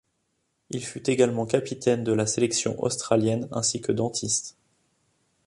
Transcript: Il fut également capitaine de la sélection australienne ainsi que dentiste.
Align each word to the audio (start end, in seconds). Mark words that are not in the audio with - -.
Il 0.71 0.83
fut 0.83 1.07
également 1.11 1.45
capitaine 1.45 2.03
de 2.03 2.11
la 2.11 2.25
sélection 2.25 2.75
australienne 2.81 3.47
ainsi 3.51 3.81
que 3.81 3.91
dentiste. 3.91 4.57